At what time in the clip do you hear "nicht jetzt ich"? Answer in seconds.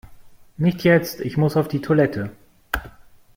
0.57-1.37